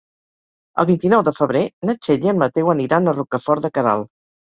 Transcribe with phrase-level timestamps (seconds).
[0.83, 4.15] El vint-i-nou de febrer na Txell i en Mateu aniran a Rocafort de Queralt.